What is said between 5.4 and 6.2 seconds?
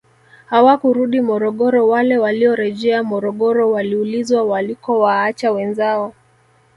wenzao